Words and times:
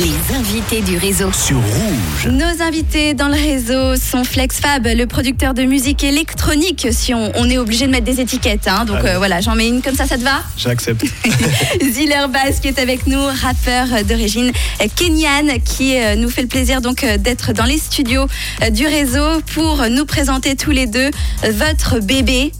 Les 0.00 0.34
invités 0.34 0.80
du 0.80 0.96
réseau. 0.96 1.30
sur 1.30 1.58
Rouge. 1.58 2.26
Nos 2.32 2.62
invités 2.62 3.12
dans 3.12 3.28
le 3.28 3.34
réseau 3.34 3.96
sont 3.96 4.24
FlexFab, 4.24 4.86
le 4.86 5.04
producteur 5.06 5.52
de 5.52 5.64
musique 5.64 6.02
électronique, 6.02 6.88
si 6.90 7.12
on, 7.12 7.30
on 7.34 7.50
est 7.50 7.58
obligé 7.58 7.84
de 7.86 7.90
mettre 7.90 8.06
des 8.06 8.18
étiquettes. 8.18 8.66
hein. 8.66 8.86
Donc 8.86 9.04
euh, 9.04 9.18
voilà, 9.18 9.42
j'en 9.42 9.54
mets 9.54 9.68
une 9.68 9.82
comme 9.82 9.94
ça, 9.94 10.06
ça 10.06 10.16
te 10.16 10.22
va? 10.22 10.42
J'accepte. 10.56 11.04
Ziller 11.92 12.28
Bass 12.32 12.60
qui 12.60 12.68
est 12.68 12.78
avec 12.78 13.06
nous, 13.06 13.20
rappeur 13.22 14.02
d'origine 14.04 14.52
kenyane, 14.96 15.60
qui 15.62 15.98
euh, 15.98 16.16
nous 16.16 16.30
fait 16.30 16.42
le 16.42 16.48
plaisir 16.48 16.80
donc 16.80 17.04
euh, 17.04 17.18
d'être 17.18 17.52
dans 17.52 17.64
les 17.66 17.78
studios 17.78 18.26
du 18.70 18.86
réseau 18.86 19.42
pour 19.52 19.84
nous 19.90 20.06
présenter 20.06 20.56
tous 20.56 20.70
les 20.70 20.86
deux 20.86 21.10
votre 21.50 22.00
bébé, 22.00 22.52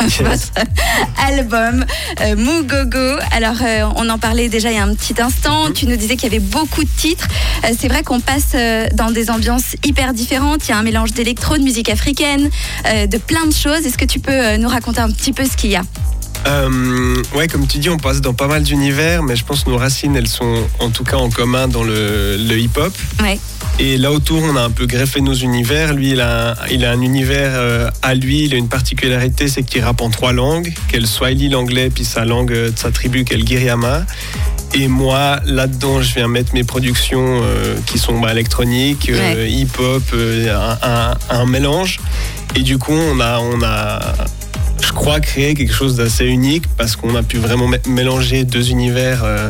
votre 0.00 0.52
album 1.28 1.84
euh, 2.22 2.34
Mugogo. 2.34 3.20
Alors 3.30 3.56
euh, 3.62 3.84
on 3.94 4.08
en 4.08 4.18
parlait 4.18 4.48
déjà 4.48 4.70
il 4.72 4.76
y 4.76 4.80
a 4.80 4.82
un 4.84 4.94
petit 4.94 5.14
instant. 5.22 5.70
Tu 5.72 5.86
nous 5.86 5.96
disais 5.96 6.16
qu'il 6.16 6.32
y 6.32 6.36
avait 6.36 6.44
beaucoup 6.44 6.82
Euh, 7.04 7.74
C'est 7.78 7.88
vrai 7.88 8.02
qu'on 8.02 8.20
passe 8.20 8.52
euh, 8.54 8.86
dans 8.94 9.10
des 9.10 9.30
ambiances 9.30 9.76
hyper 9.84 10.12
différentes. 10.12 10.66
Il 10.66 10.70
y 10.70 10.74
a 10.74 10.78
un 10.78 10.82
mélange 10.82 11.12
d'électro, 11.12 11.56
de 11.56 11.62
musique 11.62 11.88
africaine, 11.88 12.50
euh, 12.86 13.06
de 13.06 13.18
plein 13.18 13.46
de 13.46 13.52
choses. 13.52 13.86
Est-ce 13.86 13.98
que 13.98 14.04
tu 14.04 14.20
peux 14.20 14.56
nous 14.56 14.68
raconter 14.68 15.00
un 15.00 15.10
petit 15.10 15.32
peu 15.32 15.44
ce 15.44 15.56
qu'il 15.56 15.70
y 15.70 15.76
a? 15.76 15.82
Euh, 16.46 17.22
ouais, 17.34 17.48
comme 17.48 17.66
tu 17.66 17.78
dis, 17.78 17.88
on 17.90 17.96
passe 17.98 18.20
dans 18.20 18.32
pas 18.34 18.46
mal 18.46 18.62
d'univers, 18.62 19.22
mais 19.22 19.36
je 19.36 19.44
pense 19.44 19.64
que 19.64 19.70
nos 19.70 19.76
racines, 19.76 20.16
elles 20.16 20.28
sont 20.28 20.66
en 20.78 20.90
tout 20.90 21.04
cas 21.04 21.16
en 21.16 21.30
commun 21.30 21.68
dans 21.68 21.82
le, 21.82 22.36
le 22.36 22.58
hip-hop. 22.58 22.92
Ouais. 23.22 23.38
Et 23.80 23.96
là 23.96 24.10
autour, 24.12 24.42
on 24.42 24.56
a 24.56 24.62
un 24.62 24.70
peu 24.70 24.86
greffé 24.86 25.20
nos 25.20 25.34
univers. 25.34 25.92
Lui, 25.94 26.10
il 26.10 26.20
a, 26.20 26.52
un- 26.52 26.66
il 26.70 26.84
a 26.84 26.90
un 26.90 27.00
univers 27.00 27.50
euh, 27.54 27.90
à 28.02 28.14
lui. 28.14 28.44
Il 28.44 28.54
a 28.54 28.56
une 28.56 28.68
particularité, 28.68 29.48
c'est 29.48 29.62
qu'il 29.62 29.82
rappe 29.82 30.00
en 30.00 30.10
trois 30.10 30.32
langues, 30.32 30.72
qu'elle 30.88 31.06
Swahili, 31.06 31.48
l'anglais, 31.48 31.90
puis 31.90 32.04
sa 32.04 32.24
langue 32.24 32.52
euh, 32.52 32.70
de 32.70 32.78
sa 32.78 32.90
tribu, 32.90 33.24
qu'elle 33.24 33.46
Giriama. 33.46 34.04
Et 34.74 34.88
moi, 34.88 35.40
là-dedans, 35.46 36.02
je 36.02 36.14
viens 36.14 36.28
mettre 36.28 36.54
mes 36.54 36.64
productions 36.64 37.40
euh, 37.42 37.76
qui 37.86 37.98
sont 37.98 38.18
bah, 38.20 38.32
électroniques, 38.32 39.08
euh, 39.10 39.46
hip-hop, 39.48 40.02
euh, 40.14 40.54
un, 40.82 41.12
un- 41.30 41.40
un 41.40 41.46
mélange. 41.46 42.00
Et 42.56 42.60
du 42.62 42.78
coup, 42.78 42.92
on 42.92 43.20
a, 43.20 43.38
on 43.38 43.62
a, 43.62 44.00
crois, 44.98 45.20
créé 45.20 45.54
quelque 45.54 45.72
chose 45.72 45.96
d'assez 45.96 46.24
unique 46.26 46.64
parce 46.76 46.96
qu'on 46.96 47.14
a 47.14 47.22
pu 47.22 47.38
vraiment 47.38 47.68
mé- 47.70 47.86
mélanger 47.88 48.44
deux 48.44 48.70
univers 48.70 49.22
euh, 49.24 49.48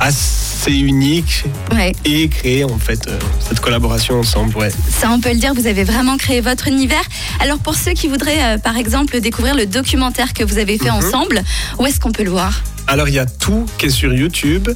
assez 0.00 0.72
uniques 0.72 1.44
Ouais. 1.72 1.92
et 2.04 2.28
créer 2.28 2.64
en 2.64 2.78
fait 2.78 3.06
euh, 3.08 3.18
cette 3.46 3.60
collaboration 3.60 4.18
ensemble. 4.18 4.56
Ouais. 4.56 4.70
Ça, 5.00 5.10
on 5.10 5.20
peut 5.20 5.30
le 5.32 5.38
dire, 5.38 5.54
vous 5.54 5.66
avez 5.66 5.84
vraiment 5.84 6.16
créé 6.16 6.40
votre 6.40 6.66
univers. 6.68 7.02
Alors, 7.40 7.58
pour 7.58 7.74
ceux 7.76 7.92
qui 7.92 8.08
voudraient, 8.08 8.42
euh, 8.54 8.58
par 8.58 8.76
exemple, 8.76 9.20
découvrir 9.20 9.54
le 9.54 9.66
documentaire 9.66 10.32
que 10.32 10.42
vous 10.44 10.58
avez 10.58 10.78
fait 10.78 10.90
Mhm. 10.90 10.96
ensemble, 10.96 11.42
où 11.78 11.86
est-ce 11.86 12.00
qu'on 12.00 12.12
peut 12.12 12.24
le 12.24 12.30
voir? 12.30 12.62
Alors 12.90 13.06
il 13.08 13.14
y 13.14 13.18
a 13.18 13.26
tout 13.26 13.66
qui 13.76 13.86
est 13.86 13.90
sur 13.90 14.14
YouTube 14.14 14.70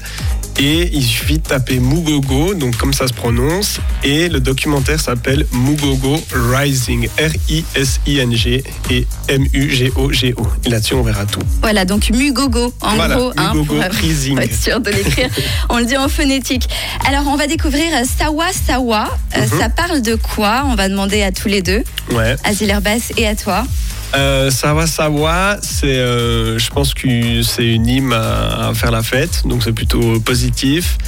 et 0.58 0.90
il 0.92 1.02
suffit 1.04 1.38
de 1.38 1.42
taper 1.42 1.78
Mugogo, 1.78 2.54
donc 2.54 2.76
comme 2.76 2.92
ça 2.92 3.06
se 3.08 3.12
prononce, 3.12 3.78
et 4.04 4.28
le 4.28 4.40
documentaire 4.40 5.00
s'appelle 5.00 5.46
Mugogo 5.52 6.20
Rising, 6.32 7.08
R-I-S-I-N-G 7.18 8.64
et 8.90 9.06
M-U-G-O-G-O. 9.28 10.46
Et 10.64 10.68
là-dessus 10.68 10.94
on 10.94 11.02
verra 11.02 11.24
tout. 11.26 11.40
Voilà, 11.62 11.84
donc 11.84 12.10
Mugogo, 12.10 12.72
en 12.80 12.94
Voilà, 12.94 13.16
gros. 13.16 13.32
hein, 13.36 13.52
Mugogo 13.54 13.74
pour, 13.74 13.82
euh, 13.84 13.88
Rising. 13.90 14.34
pour 14.34 14.42
être 14.44 14.54
sûr 14.62 14.80
de 14.80 14.90
l'écrire. 14.90 15.28
on 15.70 15.78
le 15.78 15.84
dit 15.84 15.96
en 15.96 16.08
phonétique. 16.08 16.68
Alors, 17.08 17.24
on 17.26 17.36
va 17.36 17.46
découvrir 17.46 17.86
euh, 17.94 18.04
Sawa 18.18 18.46
Sawa. 18.52 19.08
Euh, 19.36 19.40
Mhm. 19.42 19.58
Ça 19.58 19.68
parle 19.68 20.02
de 20.02 20.14
quoi? 20.14 20.64
On 20.66 20.74
va 20.74 20.88
demander 20.88 21.22
à 21.22 21.32
tous 21.32 21.48
les 21.48 21.62
deux, 21.62 21.82
Ouais. 22.12 22.36
à 22.44 22.52
Zillerbas 22.54 23.12
et 23.16 23.26
à 23.26 23.34
toi. 23.34 23.64
Euh, 24.14 24.50
c'est, 24.50 24.66
euh, 25.86 26.58
je 26.58 26.70
pense 26.70 26.92
que 26.94 27.42
c'est 27.42 27.64
une 27.74 27.86
hymne 27.86 28.12
à, 28.12 28.68
à 28.68 28.74
faire 28.74 28.90
la 28.90 29.02
fête, 29.02 29.42
donc 29.46 29.62
c'est 29.64 29.72
plutôt 29.72 30.20
positif. 30.20 30.98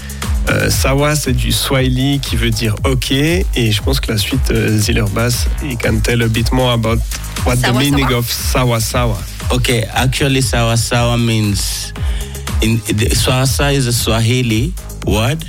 Euh, 0.51 0.71
Sawa, 0.71 1.17
c'est 1.17 1.33
du 1.33 1.53
Swahili 1.53 2.21
qui 2.21 2.37
veut 2.37 2.51
dire 2.51 2.75
OK, 2.85 3.11
et 3.13 3.45
je 3.57 3.83
pense 3.83 3.99
que 4.01 4.13
la 4.13 4.19
suite, 4.19 4.51
euh, 4.51 4.77
Ziller 4.79 5.05
Bass, 5.15 5.47
he 5.63 5.77
can 5.77 5.99
tell 6.03 6.23
a 6.23 6.29
bit 6.29 6.53
more 6.53 6.73
about 6.73 6.99
what 7.47 7.57
Sawa 7.57 7.73
the 7.73 7.85
meaning 7.85 8.07
Sawa? 8.09 8.19
of 8.19 8.31
Sawa 8.31 8.81
Sawa. 8.81 9.19
Okay, 9.51 9.85
actually, 9.93 10.41
sawa 10.43 10.77
sawa 10.77 11.17
means 11.19 11.93
in 12.63 12.79
the, 12.87 13.15
sawa 13.15 13.47
sawa 13.47 13.73
is 13.73 13.87
a 13.87 13.93
Swahili 13.93 14.73
word 15.07 15.45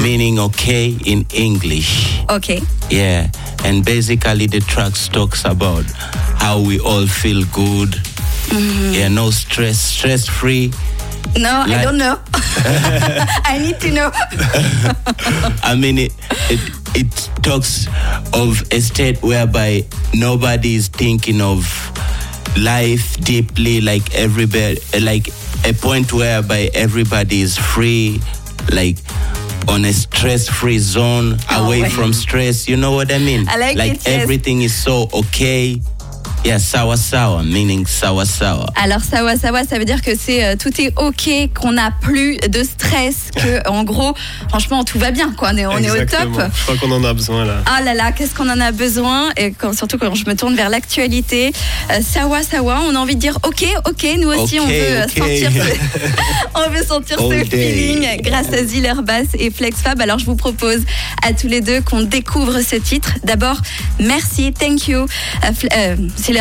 meaning 0.00 0.38
okay 0.38 0.94
in 1.04 1.24
English. 1.34 2.20
Ok. 2.28 2.60
Yeah, 2.90 3.26
and 3.64 3.84
basically 3.84 4.46
the 4.46 4.60
tracks 4.60 5.08
talks 5.08 5.44
about 5.44 5.84
how 6.40 6.60
we 6.60 6.78
all 6.80 7.06
feel 7.06 7.44
good. 7.52 7.90
Mm-hmm. 8.50 8.92
Yeah, 8.94 9.08
no 9.08 9.30
stress, 9.30 9.78
stress 9.78 10.28
free. 10.28 10.72
No, 11.38 11.64
I 11.66 11.82
don't 11.82 11.96
know. 11.96 12.18
I 12.34 13.58
need 13.62 13.80
to 13.80 13.90
know. 13.90 14.10
I 15.62 15.74
mean, 15.78 15.98
it, 15.98 16.12
it 16.50 16.60
it 16.94 17.30
talks 17.42 17.86
of 18.34 18.62
a 18.70 18.80
state 18.80 19.22
whereby 19.22 19.86
nobody 20.12 20.74
is 20.74 20.88
thinking 20.88 21.40
of 21.40 21.64
life 22.58 23.16
deeply, 23.24 23.80
like 23.80 24.14
everybody, 24.14 24.78
like 25.00 25.28
a 25.64 25.72
point 25.72 26.12
whereby 26.12 26.68
everybody 26.74 27.40
is 27.40 27.56
free, 27.56 28.20
like 28.70 28.98
on 29.68 29.84
a 29.84 29.92
stress-free 29.92 30.78
zone, 30.78 31.36
Oh, 31.50 31.66
away 31.66 31.82
wait. 31.82 31.92
from 31.92 32.12
stress. 32.12 32.68
You 32.68 32.76
know 32.76 32.92
what 32.92 33.12
I 33.12 33.18
mean? 33.18 33.46
I 33.48 33.56
like 33.56 33.76
it, 33.78 34.06
yes. 34.06 34.06
everything 34.06 34.62
is 34.62 34.74
so 34.74 35.08
okay. 35.12 35.80
Yeah, 36.44 36.58
sawa 36.58 36.96
sawa, 36.96 37.44
meaning 37.44 37.86
sawa 37.86 38.26
sawa. 38.26 38.66
Alors 38.74 39.00
sawa 39.00 39.36
sawa, 39.36 39.62
ça 39.62 39.78
veut 39.78 39.84
dire 39.84 40.02
que 40.02 40.16
c'est 40.18 40.44
euh, 40.44 40.56
tout 40.56 40.80
est 40.80 40.92
ok, 40.96 41.30
qu'on 41.54 41.70
n'a 41.70 41.92
plus 42.00 42.36
de 42.36 42.64
stress, 42.64 43.30
que 43.36 43.68
en 43.68 43.84
gros, 43.84 44.12
franchement, 44.48 44.82
tout 44.82 44.98
va 44.98 45.12
bien, 45.12 45.32
quoi. 45.32 45.50
On 45.52 45.56
est, 45.56 45.66
on 45.66 45.78
est 45.78 45.90
au 45.90 46.04
top. 46.04 46.30
Je 46.34 46.62
crois 46.62 46.76
qu'on 46.80 46.90
en 46.90 47.04
a 47.04 47.14
besoin 47.14 47.44
là. 47.44 47.62
Ah 47.66 47.80
là 47.82 47.94
là, 47.94 48.10
qu'est-ce 48.10 48.34
qu'on 48.34 48.50
en 48.50 48.60
a 48.60 48.72
besoin? 48.72 49.30
Et 49.36 49.52
quand, 49.52 49.72
surtout 49.72 49.98
quand 49.98 50.16
je 50.16 50.26
me 50.26 50.34
tourne 50.34 50.56
vers 50.56 50.68
l'actualité, 50.68 51.52
euh, 51.92 52.00
sawa 52.02 52.42
sawa, 52.42 52.80
on 52.88 52.96
a 52.96 52.98
envie 52.98 53.14
de 53.14 53.20
dire 53.20 53.38
ok, 53.46 53.64
ok, 53.88 54.06
nous 54.18 54.30
aussi 54.30 54.58
on 54.58 54.66
veut 54.66 54.72
euh, 54.72 55.02
sentir, 55.06 55.52
ce, 55.52 56.56
on 56.66 56.70
veut 56.70 56.84
sentir 56.84 57.18
ce 57.20 57.44
feeling 57.44 58.20
grâce 58.20 58.52
à 58.52 58.64
Ziller 58.64 58.94
Bass 59.04 59.28
et 59.38 59.52
FlexFab. 59.52 60.00
Alors 60.00 60.18
je 60.18 60.26
vous 60.26 60.36
propose 60.36 60.80
à 61.24 61.32
tous 61.34 61.46
les 61.46 61.60
deux 61.60 61.82
qu'on 61.82 62.02
découvre 62.02 62.60
ce 62.62 62.74
titre. 62.74 63.12
D'abord, 63.22 63.58
merci, 64.00 64.52
thank 64.52 64.88
you, 64.88 65.06
uh, 65.44 65.66
euh, 65.76 65.96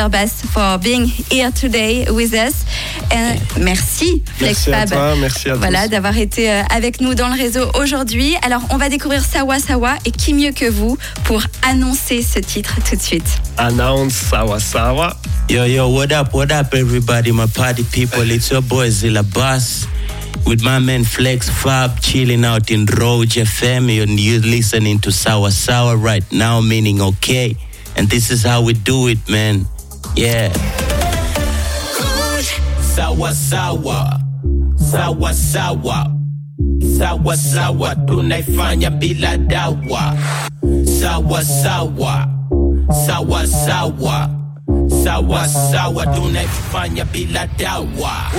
Bass 0.10 0.42
for 0.54 0.78
being 0.80 1.06
here 1.06 1.52
today 1.52 2.06
with 2.12 2.34
us. 2.34 2.64
And 3.12 3.38
merci 3.60 4.24
Merci 4.40 4.72
à 4.72 4.86
FlexFab. 4.86 4.90
toi, 4.90 5.16
merci 5.20 5.50
à 5.50 5.56
Voilà, 5.56 5.88
d'avoir 5.90 6.18
été 6.18 6.50
euh, 6.50 6.64
avec 6.70 7.02
nous 7.02 7.14
dans 7.14 7.28
le 7.28 7.36
réseau 7.36 7.70
aujourd'hui. 7.78 8.36
Alors, 8.42 8.62
on 8.70 8.78
va 8.78 8.88
découvrir 8.90 9.22
Sawa 9.24 9.60
Sawa 9.60 9.96
et 10.06 10.12
qui 10.12 10.34
mieux 10.34 10.54
que 10.54 10.70
vous 10.70 10.98
pour 11.26 11.42
annoncer 11.64 12.22
ce 12.22 12.40
titre 12.40 12.76
tout 12.90 12.96
de 12.96 13.02
suite. 13.02 13.42
Announce 13.58 14.14
Sawa 14.14 14.60
Sawa. 14.60 15.18
Yo, 15.50 15.66
yo, 15.66 15.90
what 15.90 16.12
up, 16.14 16.34
what 16.34 16.52
up, 16.52 16.74
everybody, 16.74 17.32
my 17.34 17.48
party 17.48 17.84
people? 17.84 18.30
It's 18.32 18.50
your 18.50 18.62
boy 18.62 18.90
Zilla 18.90 19.24
Boss 19.24 19.88
with 20.46 20.64
my 20.64 20.80
man 20.80 21.04
Flex 21.04 21.50
Fab 21.50 22.00
chilling 22.00 22.46
out 22.46 22.72
in 22.72 22.86
Roge 22.86 23.36
FM. 23.44 24.02
And 24.02 24.18
you 24.18 24.40
listening 24.40 25.00
to 25.00 25.12
Sour 25.12 25.52
Sour 25.52 25.98
right 25.98 26.24
now, 26.32 26.62
meaning 26.62 27.02
okay. 27.02 27.58
And 27.98 28.08
this 28.10 28.32
is 28.32 28.44
how 28.44 28.62
we 28.62 28.72
do 28.72 29.10
it, 29.10 29.20
man. 29.30 29.66
Yeah. 30.16 30.52
Sawa 32.94 33.32
Sawa, 33.34 34.20
Sawa 34.76 35.34
Sawa, 35.34 36.00
Sawa 36.98 37.34
Sawa, 37.38 37.96
tunaifanya 38.06 38.90
bila 38.92 39.38
dawa. 39.38 40.16
Sawa 41.00 41.40
Sawa, 41.44 42.28
Sawa 43.08 43.48
Sawa. 43.48 44.30
Sawa 45.04 45.48
sawa. 45.48 46.06
Tunaifanya 46.14 47.06
bila 47.10 47.48
dawa. 47.58 48.30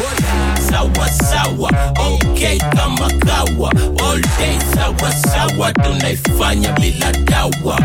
Sawa 0.70 1.08
sawa. 1.10 1.70
Okay 1.98 2.58
kama 2.76 3.08
kawa. 3.26 3.70
All 4.04 4.20
day. 4.38 4.56
Sawa 4.76 5.10
sawa. 5.26 5.72
Tunaifanya 5.82 6.72
bila 6.78 7.10
dawa 7.26 7.76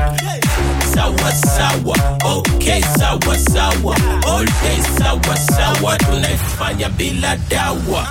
sawa 0.97 1.31
sawa. 1.45 1.95
Okay 2.25 2.81
sawa 2.97 3.35
sawa. 3.53 3.93
All 4.25 4.45
day 4.65 4.79
sawa 4.97 5.35
sawa. 5.53 5.97
Tunaifanya 5.97 6.89
bila 6.97 7.37
dawa. 7.49 8.01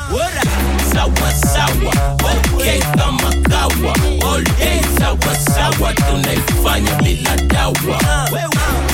Sawa 0.95 1.29
sawa. 1.51 1.93
Okay 2.23 2.79
kama 2.95 3.31
kawa. 3.51 3.93
All 4.31 4.43
day 4.59 4.79
sawa 4.99 5.33
sawa. 5.51 5.89
Tunaifanya 5.95 6.95
bila 7.03 7.35
dawa. 7.51 7.99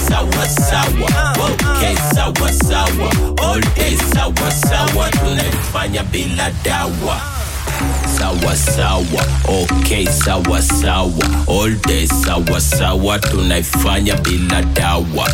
Sawa 0.08 0.44
sawa. 0.48 1.08
Okay 1.36 1.94
sawa 2.16 2.48
sawa. 2.64 3.08
All 3.44 3.60
day 3.76 3.96
sawa 4.14 4.48
sawa. 4.50 5.10
Tunaifanya 5.10 6.02
bila 6.08 6.50
dawa 6.64 7.20
sawa 8.22 8.54
sawa. 8.56 9.22
Okay 9.50 10.06
sawa 10.06 10.62
sawa. 10.62 11.26
All 11.50 11.74
day 11.90 12.06
sawa 12.06 12.60
sawa. 12.60 13.18
Tunaifanya 13.18 14.14
bila 14.22 14.62
dawa. 14.62 15.26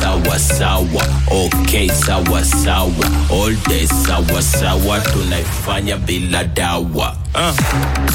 Sawa 0.00 0.38
sawa. 0.38 1.02
Okay 1.30 1.86
sawa 1.88 2.42
sawa. 2.44 3.06
All 3.30 3.54
day 3.70 3.86
sawa 3.86 4.42
sawa. 4.42 4.98
Tunaifanya 5.00 5.96
bila 5.96 6.44
dawa 6.44 7.14
uh. 7.34 7.54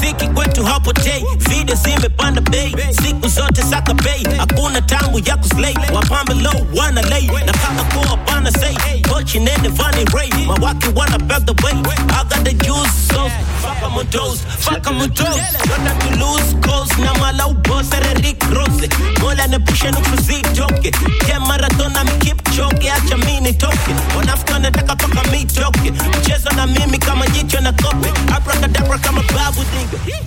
Ziki 0.00 0.28
kwetu 0.28 0.64
hapotei, 0.64 1.24
video 1.38 1.74
zimepanda 1.76 2.40
bei, 2.40 2.74
siku 3.02 3.28
zote 3.28 3.62
saka 3.62 3.94
bei, 3.94 4.26
hakuna 4.38 4.80
tangu 4.82 5.18
ya 5.18 5.36
kuslay, 5.36 5.74
wapambe 5.94 6.34
low 6.34 6.66
wana 6.74 7.02
lay, 7.02 7.26
na 7.46 7.52
kama 7.52 7.84
kuwa 7.84 8.16
bana 8.16 8.50
say, 8.52 8.74
pochi 9.02 9.38
nene 9.38 9.68
vani 9.68 10.04
ray, 10.04 10.30
mawaki 10.46 10.88
wana 10.94 11.18
back 11.18 11.44
the 11.46 11.52
way, 11.64 11.72
I 11.72 12.24
got 12.28 12.44
the 12.44 12.52
juice, 12.52 12.92
so 13.08 13.28
fuck 13.60 13.82
on 13.96 14.06
toes, 14.06 14.42
fuck 14.58 14.86
on 14.86 15.10
toes, 15.10 15.36
don't 15.36 15.86
have 15.86 15.98
to 15.98 16.10
lose 16.18 16.54
calls, 16.66 16.90
na 16.98 17.12
mala 17.14 17.44
uboss, 17.48 17.90
Rick 18.22 18.42
Rose, 18.50 18.88
mola 19.20 19.46
nepushe 19.46 19.90
nukuzi 19.90 20.42
toke, 20.54 20.90
ke 20.90 21.38
maratona 21.46 22.04
mkip 22.04 22.50
choke, 22.56 22.90
acha 22.92 23.16
mini 23.16 23.52
toke, 23.52 23.94
wanafika 24.16 24.58
nataka 24.58 24.96
paka 24.96 25.30
mi 25.30 25.44
toke, 25.44 25.90
mchezo 25.90 26.50
na 26.56 26.66
mimi 26.66 26.98
kama 26.98 27.26
jicho 27.26 27.60
na 27.60 27.72
kope, 27.72 28.12
abracadabra 28.40 28.98
kama 28.98 29.22
babu 29.22 29.60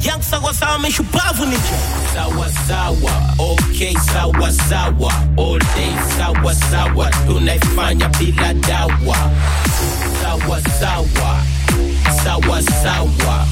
young 0.02 0.22
sawa 0.22 0.54
sawa 0.54 0.80
mishupavu 0.80 1.46
nicho, 1.46 1.78
sawa 2.14 3.12
okay 3.40 3.94
sawa 4.14 4.52
sawa, 4.70 5.12
all 5.38 5.60
day 5.76 5.94
sawa 6.20 7.10
tunaifanya 7.28 8.10
bila 8.20 8.54
dawa, 8.54 9.18
sawa 10.22 10.62
sawa, 10.80 11.42
sawa 12.24 12.62
sawa 12.62 13.46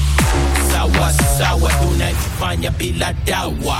sawa 0.72 1.12
sawa 1.38 1.70
tunaifanya 1.82 2.70
bila 2.78 3.12
dawa. 3.26 3.78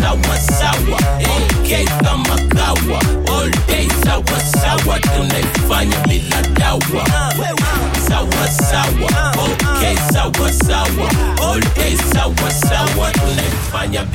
Sawa 0.00 0.36
sawa 0.58 0.98
okay 1.22 1.84
kama 2.02 2.36
kawa 2.54 3.00
all 3.38 3.50
day 3.68 3.88
sawa 4.04 4.38
sawa 4.60 4.98
tunaifanya 5.00 5.55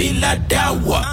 bila 0.02 0.36
dawa. 0.50 1.06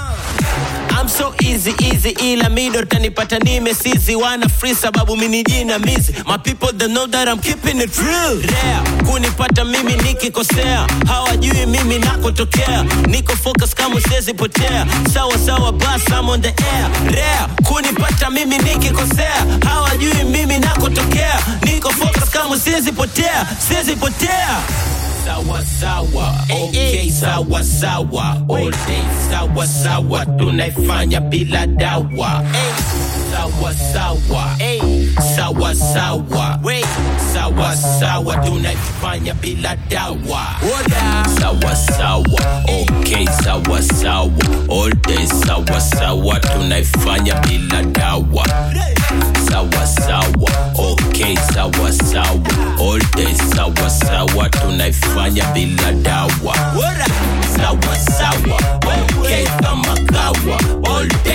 I'm 0.90 1.08
so 1.08 1.32
easy 1.42 1.74
easy 1.84 2.10
ila 2.32 2.48
mido 2.48 2.82
tanipata 2.84 3.38
nimesizi 3.38 4.16
wana 4.16 4.48
free 4.48 4.74
sababu 4.74 5.16
mini 5.16 5.42
jina 5.44 5.78
mizi. 5.78 6.14
My 6.26 6.38
people 6.38 6.72
they 6.72 6.88
know 6.88 7.06
that 7.06 7.28
I'm 7.28 7.38
keeping 7.38 7.80
it 7.80 7.98
real. 7.98 8.36
Rare 8.40 8.80
kunipata 9.10 9.64
mimi 9.64 9.92
nikikosea. 9.96 10.86
Hawajui 11.06 11.66
mimi 11.66 11.98
nakotokea. 11.98 12.84
Niko 13.06 13.36
focus 13.36 13.74
kama 13.74 14.00
siwezi 14.00 14.34
potea. 14.34 14.86
Sawa 15.14 15.38
sawa 15.38 15.72
bas 15.72 16.02
I'm 16.10 16.28
on 16.30 16.40
the 16.40 16.48
air. 16.48 16.90
Rare 17.04 17.48
kunipata 17.64 18.30
mimi 18.30 18.58
nikikosea. 18.58 19.46
Hawajui 19.64 20.24
mimi 20.24 20.58
nakotokea. 20.58 21.40
Niko 21.62 21.90
focus 21.90 22.30
kama 22.30 22.58
siwezi 22.58 22.92
potea. 22.92 23.46
Siwezi 23.68 23.96
potea 23.96 24.48
sawa 25.28 25.60
sawa 25.60 26.28
eh, 26.48 26.56
eh. 26.56 26.64
okay 26.72 27.08
sawa 27.12 27.60
sawa 27.60 28.40
all 28.48 28.72
day 28.88 29.04
sawa 29.28 29.64
sawa 29.68 30.24
tunaifanya 30.40 31.20
bila 31.20 31.66
dawa. 31.68 32.40
Eh. 32.56 32.72
Sawa 33.28 33.70
sawa 33.92 34.44
sawa 35.36 35.70
sawa 35.76 36.46
sawa 37.48 37.76
sawa 37.76 38.36
tunaifanya 38.36 39.34
bila 39.34 39.76
dawa. 39.88 40.46
Sawa 41.40 41.76
sawa 41.76 42.40
okay 42.68 43.26
sawa 43.42 43.82
sawa 43.82 44.30
all 44.70 44.90
day 45.06 45.26
sawa 45.26 45.80
sawa 45.80 46.40
tunaifanya 46.40 47.34
bila 47.40 47.82
dawa. 47.82 48.44
Sawa 49.50 49.86
sawa 49.86 50.50
okay 50.76 51.36
sawa 51.54 51.92
sawa 51.92 52.40
all 52.80 53.00
day 53.16 53.34
sawa 53.56 53.90
sawa 53.90 54.48
tunaifanya 54.50 55.44
bila 55.54 55.92
dawa. 55.92 56.54
Sawa 57.56 57.96
sawa 57.96 58.58
okay 58.84 59.44
kama 59.62 59.94
kawa 60.06 60.58
all 60.84 61.08
day 61.24 61.27